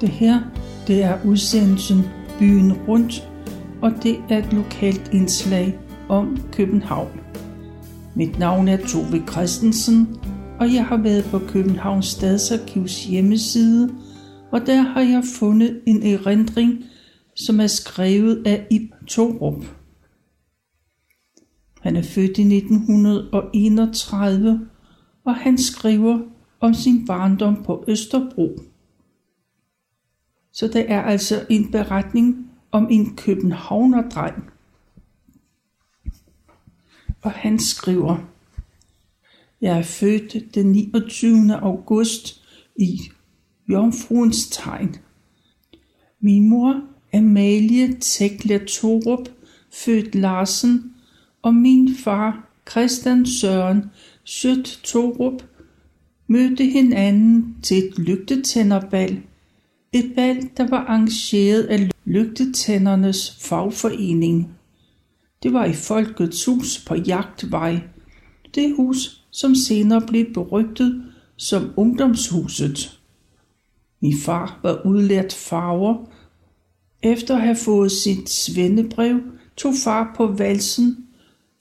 [0.00, 0.40] Det her,
[0.86, 2.04] det er udsendelsen
[2.38, 3.28] Byen Rundt,
[3.82, 5.78] og det er et lokalt indslag
[6.08, 7.20] om København.
[8.16, 10.08] Mit navn er Tove Christensen,
[10.60, 13.94] og jeg har været på Københavns Stadsarkivs hjemmeside,
[14.52, 16.84] og der har jeg fundet en erindring,
[17.36, 19.64] som er skrevet af Ib Torup.
[21.80, 24.60] Han er født i 1931,
[25.24, 26.18] og han skriver
[26.60, 28.58] om sin barndom på Østerbro.
[30.52, 34.50] Så det er altså en beretning om en københavnerdreng.
[37.22, 38.16] Og han skriver,
[39.60, 41.54] Jeg er født den 29.
[41.54, 42.42] august
[42.76, 43.00] i
[43.68, 44.96] Jomfruens tegn.
[46.20, 46.82] Min mor
[47.14, 49.28] Amalie Tekla Torup,
[49.72, 50.94] født Larsen,
[51.42, 53.90] og min far Christian Søren
[54.24, 55.42] Sødt Torup
[56.26, 59.22] mødte hinanden til et lygtetænderbal.
[59.92, 64.48] Et valg der var arrangeret af lygtetændernes fagforening.
[65.42, 67.80] Det var i Folkets Hus på Jagtvej.
[68.54, 71.04] Det hus, som senere blev berygtet
[71.36, 73.00] som ungdomshuset.
[74.00, 76.06] Min far var udlært farver.
[77.02, 79.20] Efter at have fået sit svendebrev,
[79.56, 81.06] tog far på valsen.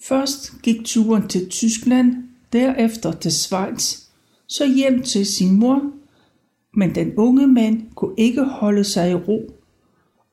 [0.04, 2.16] Først gik turen til Tyskland,
[2.54, 3.98] derefter til Schweiz,
[4.48, 5.99] så hjem til sin mor.
[6.74, 9.54] Men den unge mand kunne ikke holde sig i ro,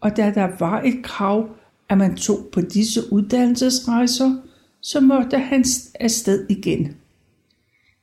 [0.01, 1.49] og da der var et krav,
[1.89, 4.37] at man tog på disse uddannelsesrejser,
[4.81, 5.65] så måtte han
[6.01, 6.97] afsted igen.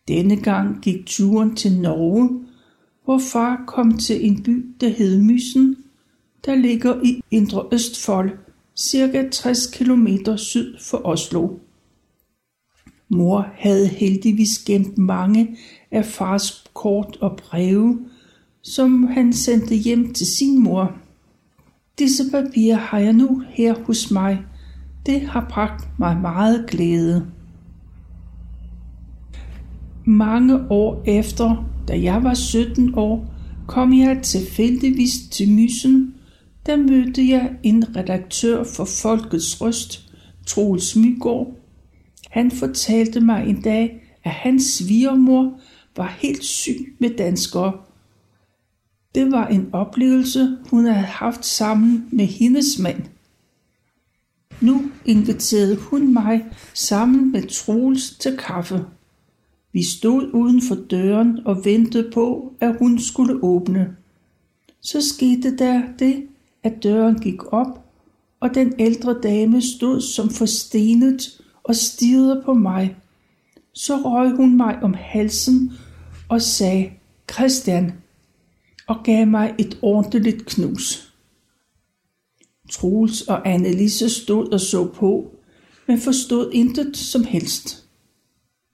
[0.08, 2.46] Denne gang gik turen til Norge,
[3.06, 5.78] hvor far kom til en by, der hed Mysen,
[6.46, 8.32] der ligger i Indre Østfold,
[8.76, 11.50] cirka 60 km syd for Oslo.
[13.10, 15.58] Mor havde heldigvis gemt mange
[15.92, 18.00] af fars kort og breve,
[18.64, 20.92] som han sendte hjem til sin mor.
[22.00, 24.40] Disse papirer har jeg nu her hos mig.
[25.06, 27.28] Det har bragt mig meget glæde.
[30.06, 33.34] Mange år efter, da jeg var 17 år,
[33.68, 36.14] kom jeg tilfældigvis til Mysen.
[36.66, 40.10] Der mødte jeg en redaktør for Folkets Røst,
[40.48, 41.58] Troels Mygård.
[42.30, 45.60] Han fortalte mig en dag, at hans svigermor
[45.98, 47.74] var helt syg med danskere.
[49.16, 53.04] Det var en oplevelse, hun havde haft sammen med hendes mand.
[54.62, 58.86] Nu inviterede hun mig sammen med Troels til kaffe.
[59.74, 63.96] Vi stod uden for døren og ventede på, at hun skulle åbne.
[64.82, 66.28] Så skete der det,
[66.64, 67.86] at døren gik op,
[68.40, 72.96] og den ældre dame stod som forstenet og stirrede på mig.
[73.74, 75.72] Så røg hun mig om halsen
[76.30, 76.90] og sagde,
[77.32, 77.94] Christian,
[78.88, 81.14] og gav mig et ordentligt knus.
[82.72, 85.32] Troels og Annelise stod og så på,
[85.88, 87.86] men forstod intet som helst.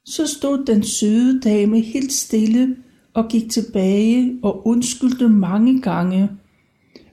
[0.06, 2.76] Så stod den søde dame helt stille
[3.14, 6.30] og gik tilbage og undskyldte mange gange.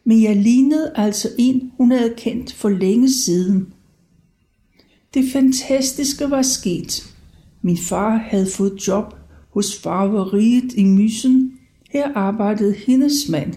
[0.05, 3.73] Men jeg lignede altså en, hun havde kendt for længe siden.
[5.15, 7.15] Det fantastiske var sket.
[7.63, 9.15] Min far havde fået job
[9.51, 11.56] hos farveriet i Mysen.
[11.97, 13.55] Her arbejdede hendes mand.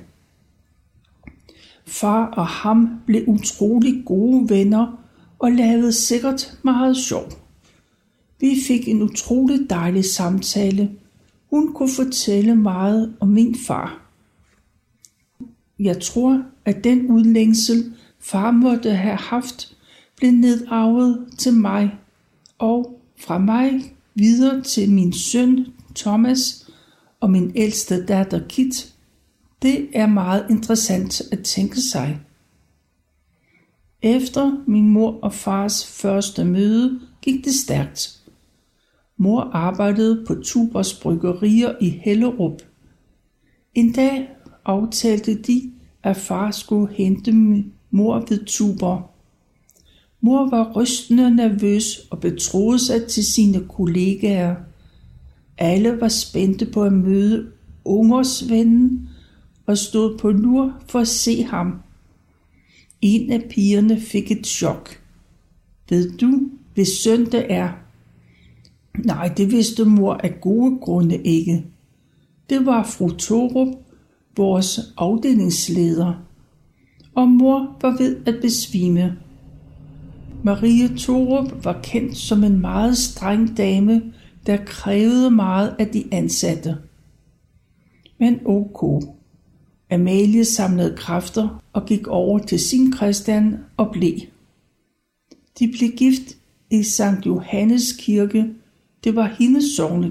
[1.86, 5.00] Far og ham blev utrolig gode venner
[5.40, 7.32] og lavede sikkert meget sjov.
[8.40, 10.92] Vi fik en utrolig dejlig samtale.
[11.50, 14.02] Hun kunne fortælle meget om min far.
[15.80, 19.78] Jeg tror, at den udlængsel, far måtte have haft,
[20.18, 21.96] blev nedarvet til mig
[22.58, 26.69] og fra mig videre til min søn Thomas
[27.20, 28.94] og min ældste datter Kit.
[29.62, 32.20] Det er meget interessant at tænke sig.
[34.02, 38.20] Efter min mor og fars første møde gik det stærkt.
[39.18, 42.62] Mor arbejdede på Tubers bryggerier i Hellerup.
[43.76, 44.30] En dag
[44.66, 45.72] aftalte de,
[46.04, 47.34] at far skulle hente
[47.92, 49.12] mor ved Tuber.
[50.22, 54.56] Mor var rystende nervøs og betroede sig til sine kollegaer.
[55.60, 57.48] Alle var spændte på at møde
[57.86, 59.10] ungersvennen
[59.66, 61.80] og stod på lur for at se ham.
[63.02, 65.02] En af pigerne fik et chok.
[65.90, 66.42] Ved du,
[66.74, 67.70] hvis søndag er,
[69.06, 71.66] Nej, det vidste mor af gode grunde ikke.
[72.50, 73.76] Det var fru Torup,
[74.38, 76.14] vores afdelingsleder,
[77.16, 79.18] og mor var ved at besvime.
[80.44, 84.02] Marie Torup var kendt som en meget streng dame,
[84.50, 86.78] der krævede meget af de ansatte.
[88.20, 89.04] Men ok.
[89.92, 94.18] Amalie samlede kræfter og gik over til sin Christian og blev.
[95.60, 96.38] De blev gift
[96.70, 97.26] i St.
[97.26, 98.46] Johannes kirke.
[99.04, 99.66] Det var hendes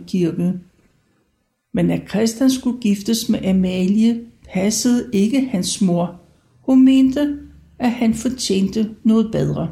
[0.07, 0.53] kirke.
[1.73, 6.21] Men at Christian skulle giftes med Amalie, passede ikke hans mor.
[6.61, 7.39] Hun mente,
[7.79, 9.71] at han fortjente noget bedre.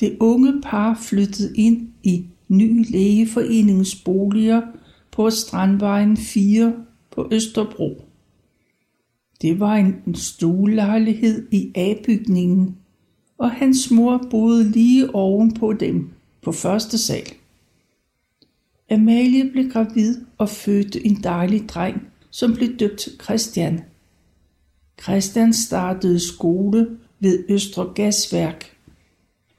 [0.00, 4.62] Det unge par flyttede ind i ny lægeforeningens boliger
[5.10, 6.74] på Strandvejen 4
[7.10, 8.04] på Østerbro.
[9.42, 12.76] Det var en stuelejlighed i A-bygningen,
[13.38, 16.10] og hans mor boede lige oven på dem
[16.42, 17.26] på første sal.
[18.90, 23.80] Amalie blev gravid og fødte en dejlig dreng, som blev døbt Christian.
[25.02, 28.71] Christian startede skole ved Østre Gasværk.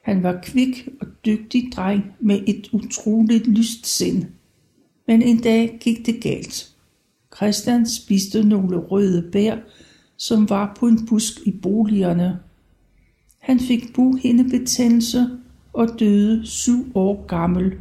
[0.04, 4.24] Han var kvik og dygtig dreng med et utroligt lyst sind.
[5.06, 6.70] Men en dag gik det galt.
[7.36, 9.56] Christian spiste nogle røde bær,
[10.16, 12.38] som var på en busk i boligerne.
[13.38, 15.28] Han fik buhindebetændelse
[15.72, 17.72] og døde syv år gammel.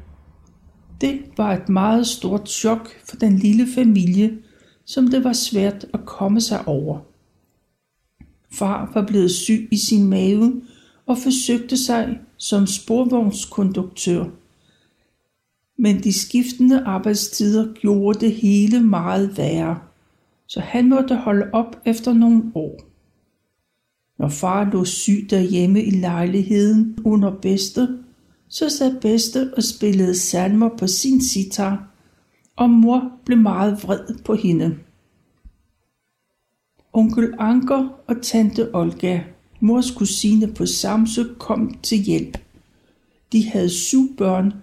[1.01, 4.37] Det var et meget stort chok for den lille familie,
[4.85, 6.99] som det var svært at komme sig over.
[8.51, 10.61] Far var blevet syg i sin mave
[11.05, 14.25] og forsøgte sig som sporvognskonduktør.
[15.77, 19.79] Men de skiftende arbejdstider gjorde det hele meget værre,
[20.47, 22.79] så han måtte holde op efter nogle år.
[24.19, 27.87] Når far lå syg derhjemme i lejligheden under bedste,
[28.49, 31.87] så sad bedste og spillede salmer på sin sitar,
[32.55, 34.77] og mor blev meget vred på hende.
[36.93, 39.23] Onkel Anker og tante Olga,
[39.63, 42.37] mors kusine på Samsø, kom til hjælp.
[43.31, 44.53] De havde syv børn,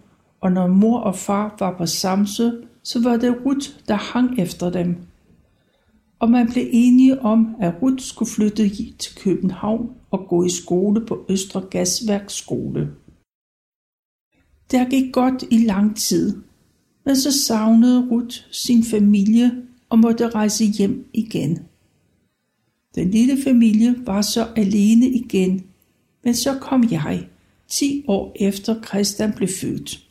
[0.40, 2.50] og når mor og far var på Samsø,
[2.82, 4.96] så var det Ruth, der hang efter dem.
[6.18, 8.68] Og man blev enige om, at Ruth skulle flytte
[8.98, 12.90] til København og gå i skole på Østre Gasværksskole.
[14.70, 16.42] Der gik godt i lang tid,
[17.04, 19.52] men så savnede Ruth sin familie
[19.88, 21.69] og måtte rejse hjem igen.
[22.94, 25.64] Den lille familie var så alene igen,
[26.24, 27.28] men så kom jeg,
[27.68, 30.06] 10 år efter Christian blev født.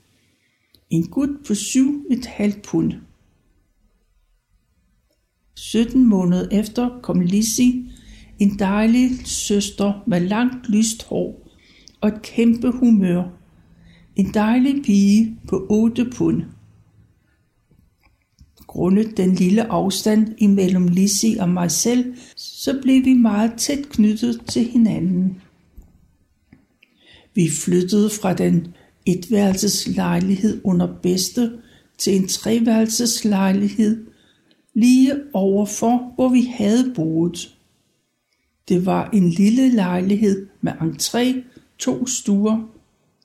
[0.90, 2.94] En gut på syv et halvt pund.
[5.56, 7.92] 17 måneder efter kom Lizzie,
[8.40, 11.50] en dejlig søster med langt lyst hår
[12.02, 13.24] og et kæmpe humør.
[14.16, 16.44] En dejlig pige på 8 pund.
[18.70, 24.42] Grundet den lille afstand imellem Lizzie og mig selv, så blev vi meget tæt knyttet
[24.48, 25.42] til hinanden.
[27.36, 28.68] Vi flyttede fra den
[29.06, 31.52] etværelseslejlighed under bedste
[31.98, 34.06] til en treværelseslejlighed
[34.74, 37.56] lige overfor, hvor vi havde boet.
[38.68, 41.42] Det var en lille lejlighed med entré,
[41.80, 42.70] to stuer,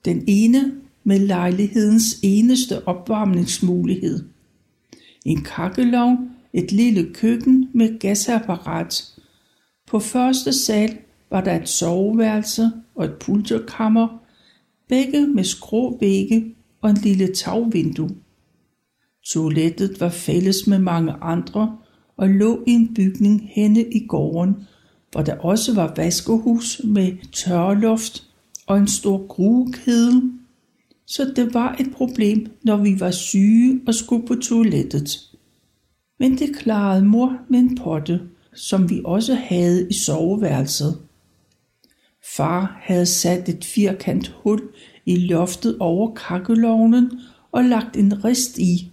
[0.05, 0.73] den ene
[1.05, 4.34] med lejlighedens eneste opvarmningsmulighed.
[5.25, 9.05] En kakkelovn, et lille køkken med gasapparat.
[9.87, 10.99] På første sal
[11.31, 14.09] var der et soveværelse og et pulterkammer,
[14.89, 18.17] begge med skrå vægge og en lille tagvindue.
[19.27, 21.79] Toilettet var fælles med mange andre
[22.17, 24.55] og lå i en bygning henne i gården,
[25.13, 28.25] hvor der også var vaskehus med tørloft
[28.67, 30.33] og en stor gruekedel.
[31.07, 35.21] Så det var et problem, når vi var syge og skulle på toilettet.
[36.19, 38.21] Men det klarede mor med en potte,
[38.55, 40.99] som vi også havde i soveværelset.
[42.37, 44.63] Far havde sat et firkant hul
[45.07, 47.21] i loftet over kakkelovnen
[47.53, 48.93] og lagt en rist i.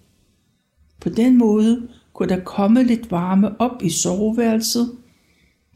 [1.00, 4.92] På den måde kunne der komme lidt varme op i soveværelset.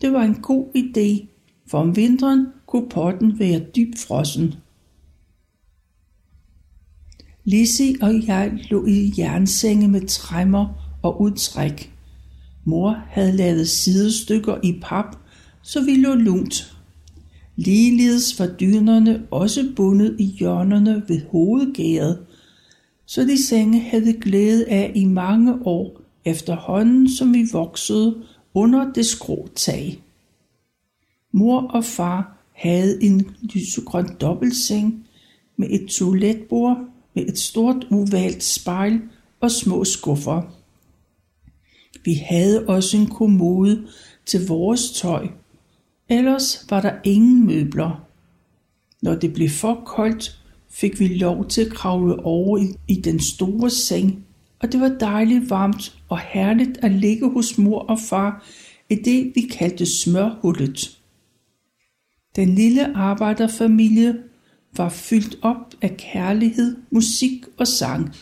[0.02, 1.28] Det var en god idé,
[1.68, 4.52] for om vinteren kunne potten være dybfrossen.
[4.52, 4.65] frossen.
[7.48, 11.94] Lizzie og jeg lå i jernsenge med træmmer og udtræk.
[12.64, 15.16] Mor havde lavet sidestykker i pap,
[15.62, 16.76] så vi lå lunt.
[17.56, 22.26] Ligeledes var dynerne også bundet i hjørnerne ved hovedgæret,
[23.06, 28.16] så de senge havde glæde af i mange år efterhånden, som vi voksede
[28.54, 30.04] under det skrå tag.
[31.32, 35.06] Mor og far havde en lysegrøn dobbeltseng
[35.58, 39.02] med et toiletbord med et stort uvalt spejl
[39.40, 40.42] og små skuffer.
[42.06, 43.88] Vi havde også en kommode
[44.26, 45.28] til vores tøj
[46.10, 48.08] Ellers var der ingen møbler.
[49.02, 53.20] Når det blev for koldt, fik vi lov til at kravle over i, i den
[53.20, 54.26] store seng
[54.60, 58.46] og det var dejligt varmt og herligt at ligge hos mor og far
[58.90, 60.98] i det, vi kaldte smørhullet.
[62.36, 64.16] Den lille arbejderfamilie
[64.78, 68.16] var fyldt op af kærlighed, musik og sang.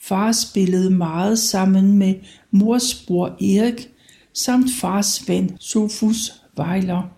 [0.00, 2.14] Far spillede meget sammen med
[2.50, 3.90] mors bror Erik,
[4.32, 7.10] samt fars ven Sofus Weiler.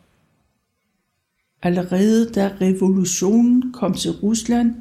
[1.63, 4.75] Allerede da revolutionen kom til Rusland,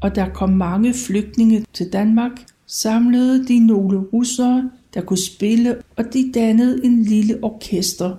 [0.00, 6.04] og der kom mange flygtninge til Danmark, samlede de nogle russere, der kunne spille, og
[6.12, 8.16] de dannede en lille orkester.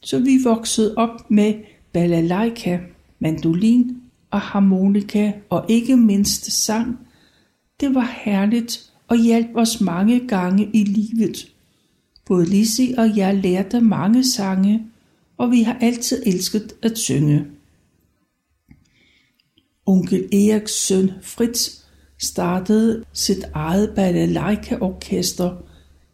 [0.00, 1.54] Så vi voksede op med
[1.92, 2.78] balalaika,
[3.18, 3.96] mandolin
[4.30, 6.98] og harmonika og ikke mindst sang.
[7.80, 11.52] Det var herligt og hjalp os mange gange i livet.
[12.26, 14.86] Både Lisi og jeg lærte mange sange,
[15.36, 17.46] og vi har altid elsket at synge.
[19.86, 21.70] Onkel Eriks søn Fritz
[22.18, 25.56] startede sit eget balalaika-orkester.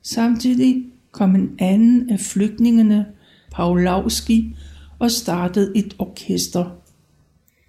[0.02, 3.06] Samtidig kom en anden af flygtningene,
[3.52, 4.56] Paulowski,
[4.98, 6.83] og startede et orkester.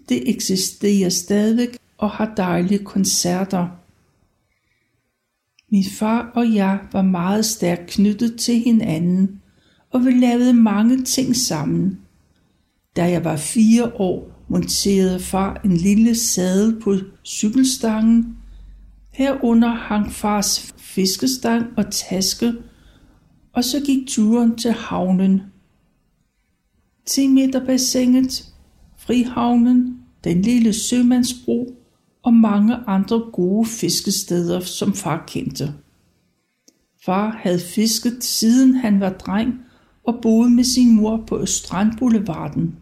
[0.09, 3.67] Det eksisterer stadigvæk og har dejlige koncerter.
[5.71, 9.41] Min far og jeg var meget stærkt knyttet til hinanden,
[9.91, 11.99] og vi lavede mange ting sammen.
[12.95, 16.95] Da jeg var fire år, monterede far en lille sadel på
[17.25, 18.37] cykelstangen.
[19.11, 22.53] Herunder hang fars fiskestang og taske,
[23.53, 25.41] og så gik turen til havnen.
[27.05, 28.45] 10 meter bassinet,
[28.97, 29.94] Frihavnen,
[30.25, 31.75] den lille sømandsbro
[32.23, 35.73] og mange andre gode fiskesteder, som far kendte.
[37.05, 39.53] Far havde fisket siden han var dreng
[40.03, 42.75] og boede med sin mor på Strandboulevarden.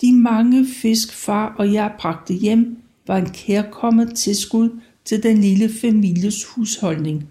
[0.00, 5.70] De mange fisk far og jeg bragte hjem var en kærkommet tilskud til den lille
[5.80, 7.28] families husholdning.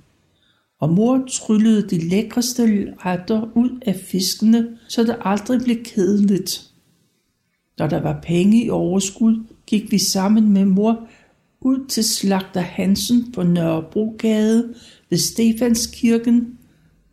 [0.79, 6.70] Og mor tryllede de lækreste retter ud af fiskene, så det aldrig blev kedeligt.
[7.81, 11.07] Når der var penge i overskud, gik vi sammen med mor
[11.61, 14.73] ud til slagter Hansen på Nørrebrogade
[15.09, 16.57] ved Stefanskirken.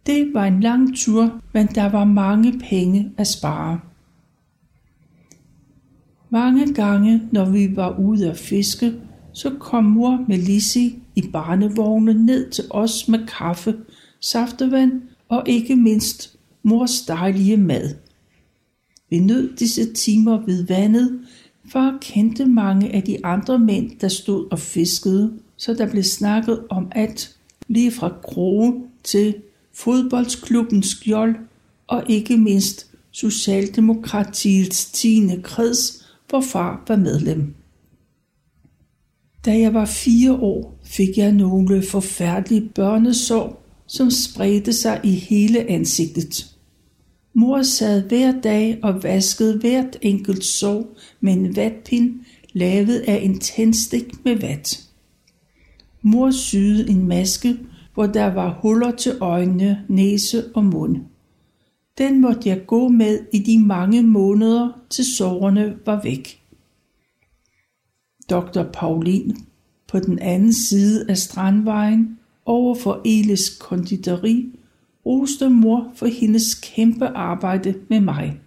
[0.06, 3.80] Det var en lang tur, men der var mange penge at spare.
[6.30, 8.94] Mange gange, når vi var ude at fiske,
[9.32, 13.74] så kom mor med Lisi i barnevognen ned til os med kaffe,
[14.20, 18.07] saftevand og ikke mindst mors dejlige mad.
[19.10, 21.20] Vi nød disse timer ved vandet,
[21.72, 26.64] for kendte mange af de andre mænd, der stod og fiskede, så der blev snakket
[26.70, 27.36] om alt,
[27.68, 29.34] lige fra kroge til
[29.74, 31.36] fodboldsklubben Skjold
[31.86, 35.28] og ikke mindst Socialdemokratiets 10.
[35.42, 37.54] kreds, hvor far var medlem.
[39.44, 45.70] Da jeg var fire år, fik jeg nogle forfærdelige børnesår, som spredte sig i hele
[45.70, 46.57] ansigtet.
[47.38, 52.20] Mor sad hver dag og vaskede hvert enkelt sår med en vatpind
[52.52, 54.84] lavet af en tændstik med vat.
[56.02, 57.56] Mor syede en maske,
[57.94, 60.96] hvor der var huller til øjne, næse og mund.
[61.98, 66.40] Den måtte jeg gå med i de mange måneder, til sårene var væk.
[68.30, 68.62] Dr.
[68.72, 69.36] Paulin
[69.88, 74.57] på den anden side af Strandvejen over for Eles konditori
[75.08, 78.40] roste mor for hendes kæmpe arbejde med mig.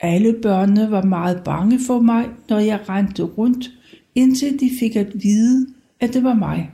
[0.00, 3.70] Alle børnene var meget bange for mig, når jeg rendte rundt,
[4.14, 5.66] indtil de fik at vide,
[6.00, 6.70] at det var mig.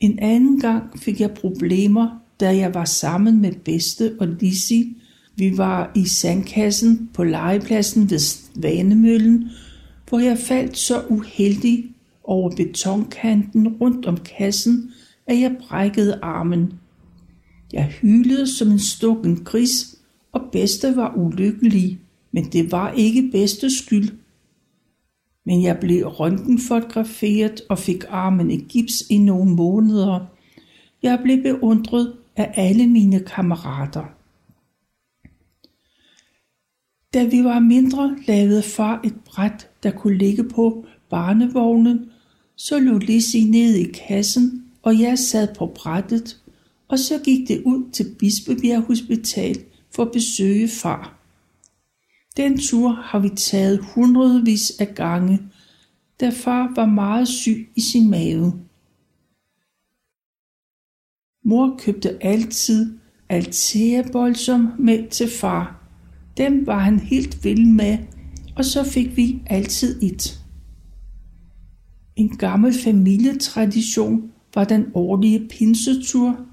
[0.00, 4.96] En anden gang fik jeg problemer, da jeg var sammen med Bedste og Lisi.
[5.36, 8.20] Vi var i sandkassen på legepladsen ved
[8.62, 9.50] Vanemøllen,
[10.08, 11.84] hvor jeg faldt så uheldig
[12.24, 14.92] over betonkanten rundt om kassen,
[15.30, 16.72] at jeg brækkede armen.
[17.72, 19.96] Jeg hylede som en stukken gris,
[20.32, 22.00] og bedste var ulykkelig,
[22.32, 24.08] men det var ikke bedste skyld.
[25.46, 30.26] Men jeg blev røntgenfotograferet og fik armen i gips i nogle måneder.
[31.02, 34.04] Jeg blev beundret af alle mine kammerater.
[37.14, 42.10] Da vi var mindre, lavede far et bræt, der kunne ligge på barnevognen,
[42.56, 46.40] så lå Lizzie ned i kassen og jeg sad på brættet,
[46.88, 51.16] og så gik det ud til Bispebjerg Hospital for at besøge far.
[52.36, 55.40] Den tur har vi taget hundredvis af gange,
[56.20, 58.52] da far var meget syg i sin mave.
[61.44, 64.02] Mor købte altid Altea
[64.78, 65.82] med til far.
[66.36, 67.98] Dem var han helt vild med,
[68.56, 70.40] og så fik vi altid et.
[72.16, 76.46] En gammel familietradition var den årlige pinsetur,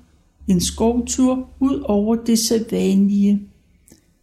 [0.48, 3.42] en skovtur ud over det sædvanlige.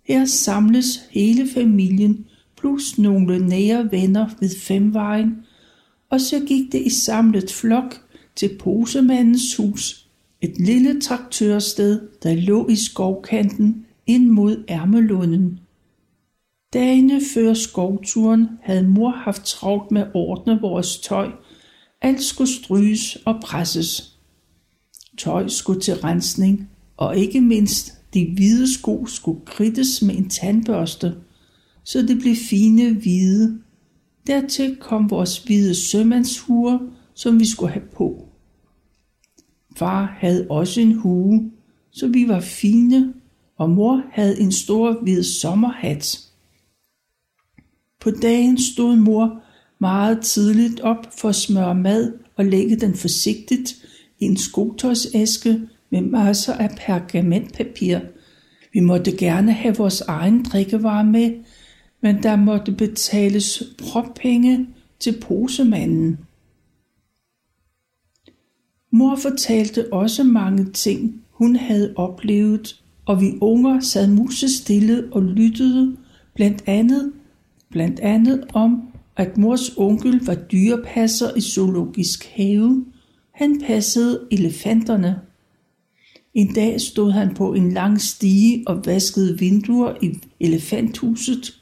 [0.06, 2.26] Her samles hele familien
[2.58, 5.36] plus nogle nære venner ved Femvejen,
[6.10, 8.00] og så gik det i samlet flok
[8.36, 10.08] til Posemandens hus,
[10.40, 15.60] et lille traktørsted, der lå i skovkanten ind mod Ærmelunden.
[16.72, 21.30] Dagene før skovturen havde mor haft travlt med at ordne vores tøj.
[22.04, 24.18] Alt skulle stryges og presses.
[25.18, 31.14] Tøj skulle til rensning, og ikke mindst de hvide sko skulle kridtes med en tandbørste,
[31.84, 33.58] så det blev fine hvide.
[34.26, 36.78] Dertil kom vores hvide sømandshuer,
[37.14, 38.28] som vi skulle have på.
[39.76, 41.50] Far havde også en hue,
[41.90, 43.14] så vi var fine,
[43.56, 46.20] og mor havde en stor hvid sommerhat.
[48.00, 49.43] På dagen stod mor
[49.84, 53.76] meget tidligt op for at smøre mad og lægge den forsigtigt
[54.18, 55.60] i en skotøjsæske
[55.90, 57.98] med masser af pergamentpapir.
[58.72, 61.30] Vi måtte gerne have vores egen drikkevarer med,
[62.00, 64.66] men der måtte betales proppenge
[65.00, 66.18] til posemanden.
[68.90, 75.96] Mor fortalte også mange ting, hun havde oplevet, og vi unger sad musestille og lyttede,
[76.34, 77.12] blandt andet,
[77.70, 82.85] blandt andet om, at mors onkel var dyrepasser i zoologisk have.
[83.35, 85.21] Han passede elefanterne.
[86.35, 91.61] En dag stod han på en lang stige og vaskede vinduer i elefanthuset.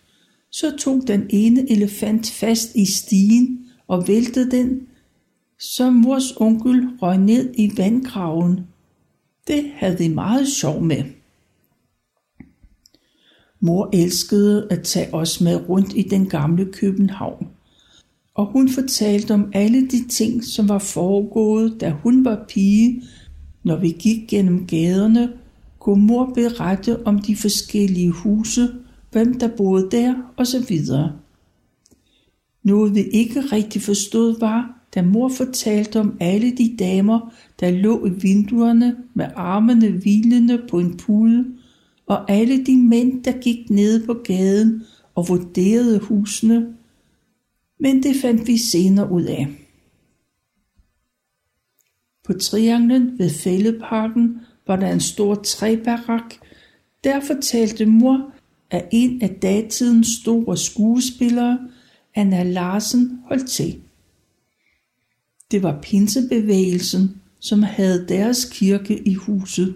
[0.50, 4.80] Så tog den ene elefant fast i stigen og væltede den,
[5.58, 8.60] så mors onkel røg ned i vandgraven.
[9.46, 11.04] Det havde de meget sjov med.
[13.64, 17.46] Mor elskede at tage os med rundt i den gamle København,
[18.34, 23.02] og hun fortalte om alle de ting, som var foregået, da hun var pige.
[23.64, 25.32] Når vi gik gennem gaderne,
[25.78, 28.68] kunne mor berette om de forskellige huse,
[29.12, 30.78] hvem der boede der osv.
[32.62, 38.06] Noget vi ikke rigtig forstod var, da mor fortalte om alle de damer, der lå
[38.06, 41.44] i vinduerne med armene hvilende på en pude,
[42.12, 44.82] og alle de mænd, der gik ned på gaden
[45.14, 46.74] og vurderede husene.
[47.78, 49.48] Men det fandt vi senere ud af.
[52.24, 56.34] På trianglen ved fældeparken var der en stor træbarak.
[57.04, 58.32] Der fortalte mor,
[58.70, 61.58] at en af datidens store skuespillere,
[62.14, 63.80] Anna Larsen, holdt til.
[65.50, 69.74] Det var pinsebevægelsen, som havde deres kirke i huset.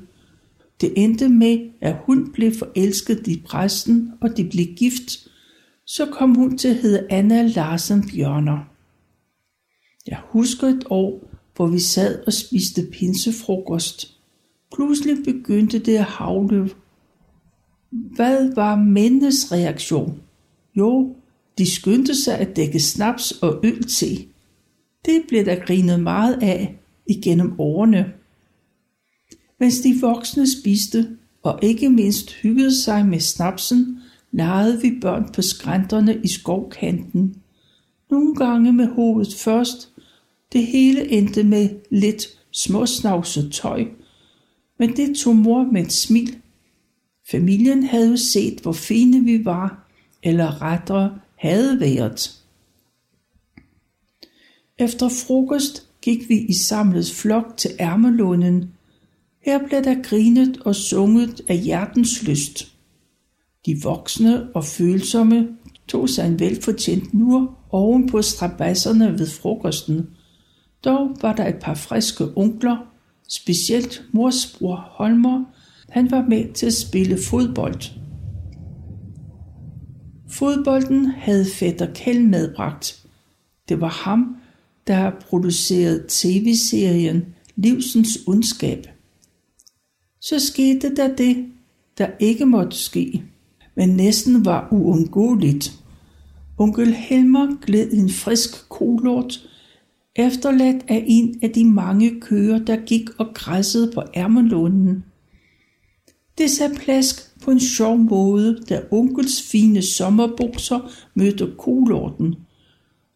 [0.81, 5.29] Det endte med, at hun blev forelsket i præsten, og de blev gift.
[5.87, 8.59] Så kom hun til at hedde Anna Larsen Bjørner.
[10.07, 14.17] Jeg husker et år, hvor vi sad og spiste pinsefrokost.
[14.75, 16.71] Pludselig begyndte det at havle.
[17.91, 20.23] Hvad var mændenes reaktion?
[20.75, 21.17] Jo,
[21.59, 24.29] de skyndte sig at dække snaps og øl til.
[25.05, 28.13] Det blev der grinet meget af igennem årene.
[29.61, 34.01] Mens de voksne spiste, og ikke mindst hyggede sig med snapsen,
[34.33, 37.43] legede vi børn på skrænterne i skovkanten.
[38.11, 39.89] Nogle gange med hovedet først.
[40.53, 43.85] Det hele endte med lidt småsnavset tøj,
[44.79, 46.39] men det tog mor med et smil.
[47.31, 49.89] Familien havde jo set, hvor fine vi var,
[50.23, 52.43] eller rettere havde været.
[54.79, 58.73] Efter frokost gik vi i samlet flok til Ærmelunden.
[59.47, 62.73] Her blev der grinet og sunget af hjertens lyst.
[63.67, 65.49] De voksne og følsomme
[65.89, 70.07] tog sig en velfortjent nur oven på strabasserne ved frokosten.
[70.85, 72.77] Dog var der et par friske onkler,
[73.29, 75.45] specielt mors bror Holmer.
[75.89, 77.83] Han var med til at spille fodbold.
[80.29, 83.07] Fodbolden havde fætter Kjell medbragt.
[83.69, 84.37] Det var ham,
[84.87, 87.25] der producerede tv-serien
[87.57, 88.87] Livsens ondskab.
[90.29, 91.47] Så skete der det,
[91.99, 93.23] der ikke måtte ske,
[93.77, 95.73] men næsten var uundgåeligt.
[96.59, 99.49] Onkel Helmer gled en frisk kolort,
[100.17, 105.05] efterladt af en af de mange køer, der gik og græssede på ærmelunden.
[106.39, 112.35] Det sagde plask på en sjov måde, da onkels fine sommerbukser mødte kolorten–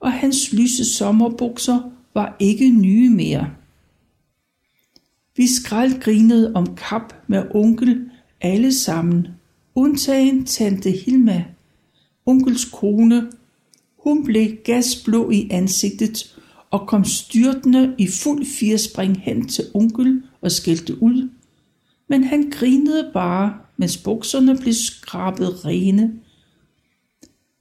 [0.01, 3.51] og hans lyse sommerbukser var ikke nye mere.
[5.37, 9.29] Vi skraldgrinede om kap med onkel alle sammen,
[9.75, 11.45] undtagen tante Hilma,
[12.27, 13.31] onkels kone.
[13.97, 16.37] Hun blev gasblå i ansigtet
[16.71, 21.29] og kom styrtende i fuld firespring hen til onkel og skældte ud.
[22.09, 26.13] Men han grinede bare, mens bukserne blev skrabet rene.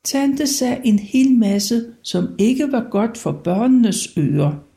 [0.04, 4.69] Tante sagde en hel masse, som ikke var godt for børnenes ører.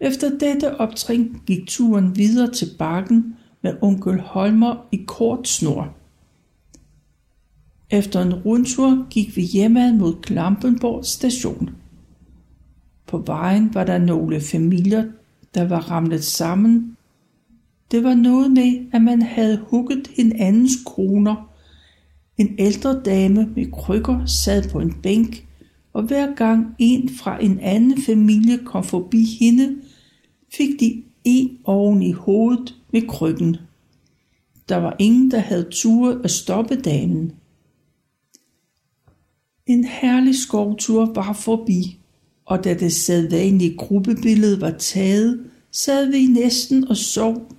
[0.00, 5.94] Efter dette optrin gik turen videre til bakken med onkel Holmer i kort snor.
[7.90, 11.70] Efter en rundtur gik vi hjemad mod Klampenborg station.
[13.06, 15.04] På vejen var der nogle familier,
[15.54, 16.96] der var ramlet sammen.
[17.90, 21.50] Det var noget med, at man havde hugget hinandens kroner.
[22.38, 25.46] En ældre dame med krykker sad på en bænk,
[25.92, 29.76] og hver gang en fra en anden familie kom forbi hende,
[30.52, 33.56] fik de en oven i hovedet med krykken.
[34.68, 37.32] Der var ingen, der havde ture at stoppe damen.
[39.66, 41.98] En herlig skovtur var forbi,
[42.46, 47.52] og da det sædvanlige gruppebillede var taget, sad vi næsten og sov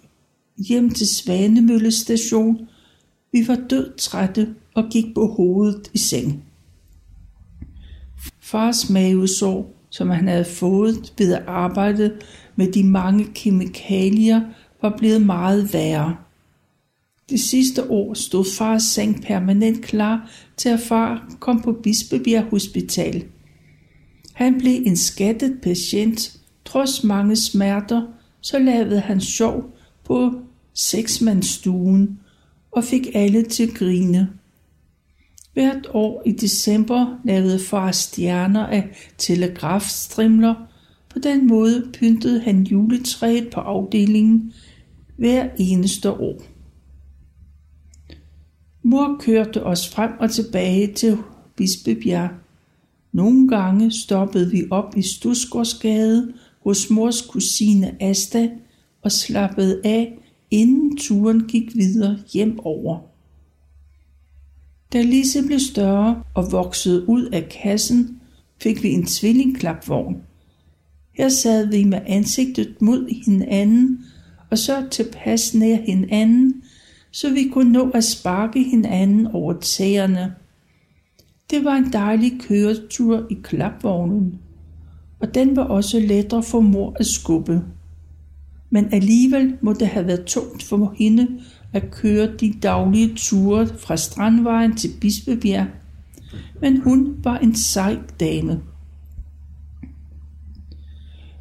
[0.67, 2.67] hjem til Svanemølle station.
[3.31, 6.43] Vi var død trætte og gik på hovedet i seng.
[8.41, 12.13] Fars mavesår, som han havde fået ved at arbejde
[12.55, 14.41] med de mange kemikalier,
[14.81, 16.15] var blevet meget værre.
[17.29, 23.25] Det sidste år stod fars seng permanent klar til at far kom på Bispebjerg Hospital.
[24.33, 26.39] Han blev en skattet patient.
[26.65, 28.01] Trods mange smerter,
[28.41, 29.75] så lavede han sjov
[30.05, 30.31] på
[30.73, 32.19] seksmandsstuen
[32.71, 34.29] og fik alle til at grine.
[35.59, 40.55] Hvert år i december lavede far stjerner af telegrafstrimler.
[41.09, 44.53] På den måde pyntede han juletræet på afdelingen
[45.17, 46.41] hver eneste år.
[48.83, 51.17] Mor kørte os frem og tilbage til
[51.55, 52.29] Bispebjerg.
[53.11, 58.49] Nogle gange stoppede vi op i Stusgårdsgade hos mors kusine Asta
[59.01, 60.19] og slappede af,
[60.51, 63.08] inden turen gik videre hjem over.
[64.93, 68.21] Da Lise blev større og voksede ud af kassen,
[68.61, 70.17] fik vi en tvillingklapvogn.
[71.17, 74.05] Her sad vi med ansigtet mod hinanden
[74.51, 76.63] og så tilpas nær hinanden,
[77.11, 80.33] så vi kunne nå at sparke hinanden over tæerne.
[81.49, 84.39] Det var en dejlig køretur i klapvognen,
[85.19, 87.61] og den var også lettere for mor at skubbe.
[88.69, 91.27] Men alligevel må det have været tungt for hende
[91.73, 95.67] at køre de daglige ture fra Strandvejen til Bispebjerg.
[96.61, 98.61] Men hun var en sej dame.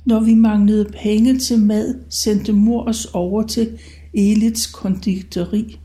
[0.07, 3.79] Når vi manglede penge til mad, sendte mor os over til
[4.15, 5.81] Elits konditori.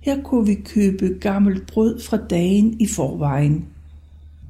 [0.00, 3.64] Her kunne vi købe gammelt brød fra dagen i forvejen.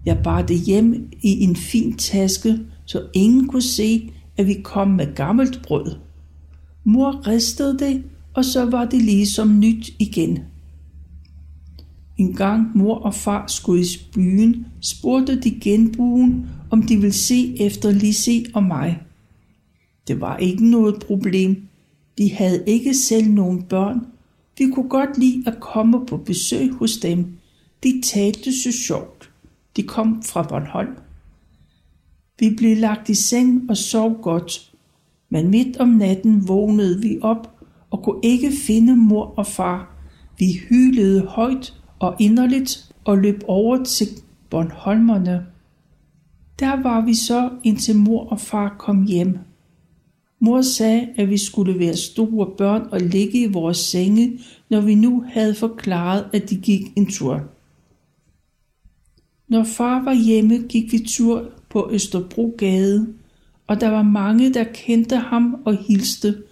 [0.06, 4.88] Jeg bar det hjem i en fin taske, så ingen kunne se, at vi kom
[4.88, 5.96] med gammelt brød.
[6.84, 8.02] Mor ristede det,
[8.34, 10.38] og så var det ligesom nyt igen.
[12.16, 17.60] En gang mor og far skulle i byen, spurgte de genbuen, om de ville se
[17.60, 19.02] efter Lise og mig.
[20.08, 21.68] Det var ikke noget problem,
[22.16, 24.00] vi havde ikke selv nogen børn.
[24.58, 27.26] Vi kunne godt lide at komme på besøg hos dem.
[27.82, 29.30] De talte så sjovt.
[29.76, 30.96] De kom fra Bornholm.
[32.38, 34.72] Vi blev lagt i seng og sov godt,
[35.30, 37.53] men midt om natten vågnede vi op
[37.90, 39.94] og kunne ikke finde mor og far.
[40.38, 44.06] Vi hylede højt og inderligt og løb over til
[44.50, 45.46] Bornholmerne.
[46.58, 49.38] Der var vi så, indtil mor og far kom hjem.
[50.40, 54.38] Mor sagde, at vi skulle være store børn og ligge i vores senge,
[54.70, 57.40] når vi nu havde forklaret, at de gik en tur.
[59.48, 63.14] Når far var hjemme, gik vi tur på Østerbrogade,
[63.66, 66.42] og der var mange, der kendte ham og hilste.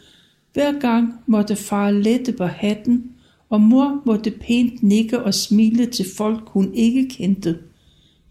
[0.53, 3.11] Hver gang måtte far lette på hatten,
[3.51, 7.59] og mor måtte pænt nikke og smile til folk, hun ikke kendte.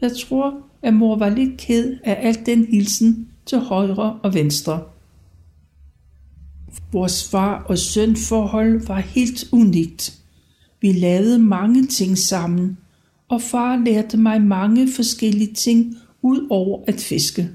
[0.02, 4.84] Jeg tror, at mor var lidt ked af alt den hilsen til højre og venstre.
[6.92, 10.18] Vores far og søn forhold var helt unikt.
[10.82, 12.78] Vi lavede mange ting sammen,
[13.28, 17.50] og far lærte mig mange forskellige ting ud over at fiske.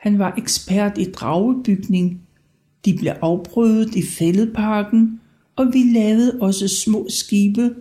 [0.00, 2.20] Han var ekspert i dragebygning.
[2.84, 5.20] De blev afprøvet i fældeparken,
[5.56, 7.74] og vi lavede også små skibe,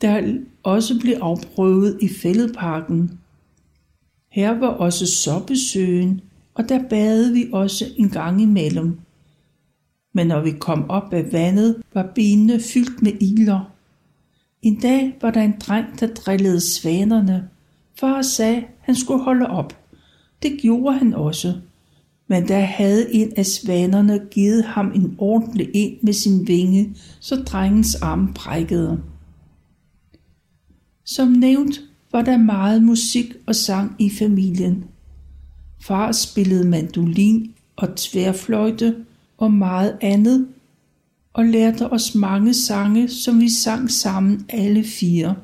[0.00, 3.18] der også blev afprøvet i fældeparken.
[4.30, 6.20] Her var også Soppesøen,
[6.54, 9.00] og der badede vi også en gang imellem
[10.12, 13.72] men når vi kom op af vandet, var benene fyldt med iler.
[14.62, 17.48] En dag var der en dreng, der drillede svanerne.
[18.00, 19.78] Far sagde, han skulle holde op.
[20.42, 21.54] Det gjorde han også.
[22.30, 27.36] Men da havde en af svanerne givet ham en ordentlig en med sin vinge, så
[27.36, 29.02] drengens arm brækkede.
[31.04, 31.80] Som nævnt
[32.12, 34.84] var der meget musik og sang i familien.
[35.80, 38.96] Far spillede mandolin og tværfløjte
[39.38, 40.48] og meget andet,
[41.32, 45.34] og lærte os mange sange, som vi sang sammen alle fire.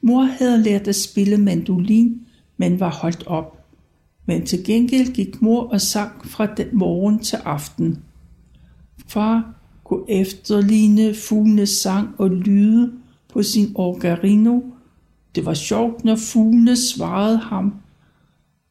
[0.00, 2.20] Mor havde lært at spille mandolin,
[2.56, 3.57] men var holdt op.
[4.28, 8.02] Men til gengæld gik mor og sang fra den morgen til aften.
[9.06, 12.92] Far kunne efterligne fuglenes sang og lyde
[13.32, 14.60] på sin orgarino.
[15.34, 17.74] Det var sjovt, når fuglene svarede ham.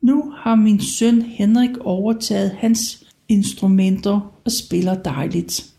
[0.02, 5.74] Nu har min søn Henrik overtaget hans instrumenter og spiller dejligt.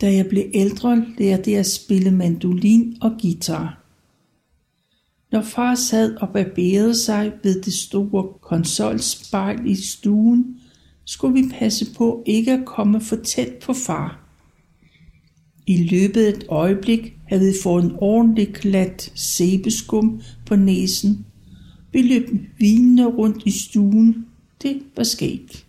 [0.00, 3.87] Da jeg blev ældre, lærte jeg at spille mandolin og guitar.
[5.32, 10.60] Når far sad og barberede sig ved det store konsolspejl i stuen,
[11.04, 14.24] skulle vi passe på ikke at komme for tæt på far.
[15.66, 21.26] I løbet af et øjeblik havde vi fået en ordentlig klat sæbeskum på næsen.
[21.92, 24.26] Vi løb vinende rundt i stuen.
[24.62, 25.66] Det var sket.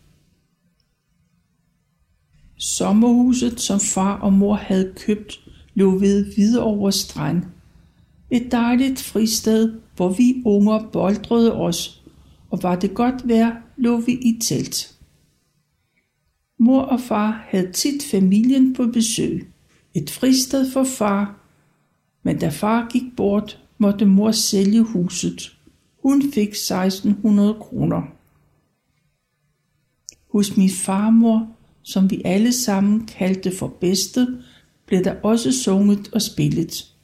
[2.58, 5.40] Sommerhuset, som far og mor havde købt,
[5.74, 7.44] lå ved Hvidovre Strand.
[8.32, 12.04] Et dejligt fristed, hvor vi unger boldrede os,
[12.50, 14.96] og var det godt vejr, lå vi i telt.
[16.60, 19.52] Mor og far havde tit familien på besøg.
[19.94, 21.40] Et fristed for far,
[22.24, 25.58] men da far gik bort, måtte mor sælge huset.
[26.04, 28.02] Hun fik 1600 kroner.
[30.32, 31.48] Hos min farmor
[31.90, 34.28] som vi alle sammen kaldte for bedste,
[34.86, 36.96] blev der også sunget og spillet.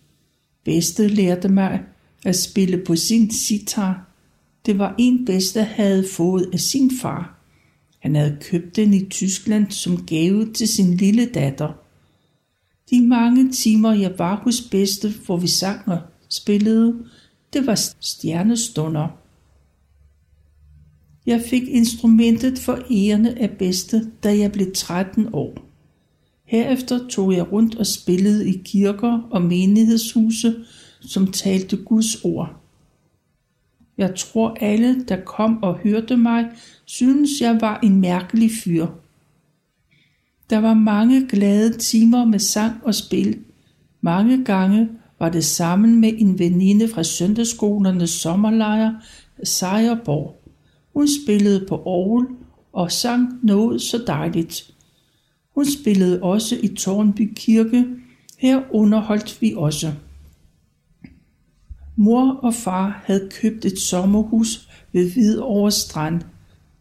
[0.66, 1.84] Bedste lærte mig
[2.24, 4.08] at spille på sin sitar.
[4.66, 7.40] Det var en bedste havde fået af sin far.
[8.00, 11.74] Han havde købt den i Tyskland som gave til sin lille datter.
[12.90, 16.00] De mange timer jeg var hos bedste, hvor vi sang og
[16.30, 17.06] spillede,
[17.54, 19.08] det var stjernestunder.
[21.26, 25.75] Jeg fik instrumentet for ærende af bedste, da jeg blev 13 år.
[26.46, 30.56] Herefter tog jeg rundt og spillede i kirker og menighedshuse,
[31.02, 32.56] som talte Guds ord.
[33.98, 36.46] Jeg tror alle, der kom og hørte mig,
[36.86, 38.88] synes jeg var en mærkelig fyr.
[40.50, 43.40] Der var mange glade timer med sang og spil.
[44.02, 48.94] Mange gange var det sammen med en veninde fra søndagsskolernes sommerlejr
[49.44, 50.42] Sejerborg.
[50.94, 52.28] Hun spillede på orgel
[52.74, 54.75] og sang noget så dejligt.
[55.56, 57.86] Hun spillede også i Tornby Kirke.
[58.38, 59.94] Her underholdt vi også.
[61.96, 66.22] Mor og far havde købt et sommerhus ved Hvidovre Strand.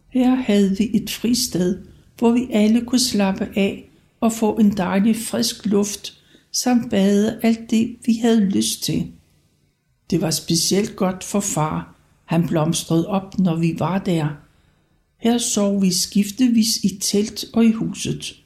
[0.09, 1.79] Her havde vi et fristed,
[2.19, 6.21] hvor vi alle kunne slappe af og få en dejlig frisk luft,
[6.53, 9.13] samt bade alt det, vi havde lyst til.
[10.11, 14.29] Det var specielt godt for far, han blomstrede op, når vi var der.
[15.19, 18.43] Her sov vi skiftevis i telt og i huset.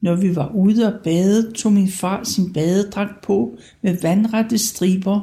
[0.00, 5.20] Når vi var ude og bade, tog min far sin badedragt på med vandrette striber,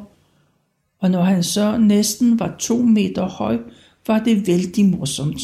[0.99, 3.59] og når han så næsten var to meter høj,
[4.07, 5.41] var det vældig morsomt.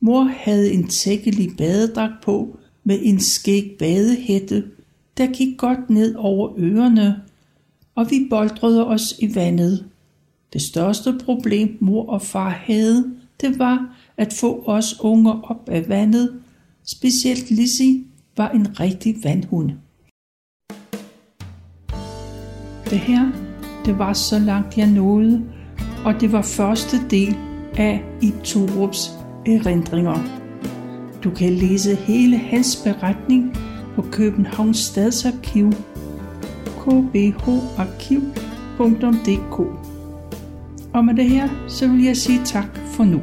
[0.00, 4.64] Mor havde en tækkelig badedragt på med en skæg badehætte,
[5.16, 7.22] der gik godt ned over ørerne,
[7.94, 9.84] og vi boldrede os i vandet.
[10.52, 15.88] Det største problem mor og far havde, det var at få os unger op af
[15.88, 16.40] vandet.
[16.88, 18.04] Specielt Lizzie
[18.36, 19.70] var en rigtig vandhund.
[22.90, 23.32] Det her,
[23.84, 25.44] det var så langt jeg nåede,
[26.04, 27.36] og det var første del
[27.76, 29.10] af i Torups
[29.46, 30.18] erindringer.
[31.24, 33.56] Du kan læse hele hans beretning
[33.94, 35.72] på Københavns Stadsarkiv
[36.82, 38.26] kbharkiv.dk
[40.94, 43.20] og med det her, så vil jeg sige tak for nu.